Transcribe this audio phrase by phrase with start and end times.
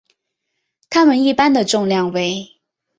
[0.89, 2.59] 它们一般的重量为。